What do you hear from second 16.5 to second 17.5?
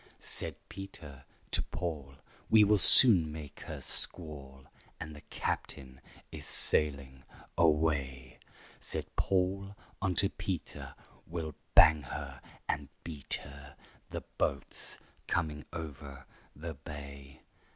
the bay."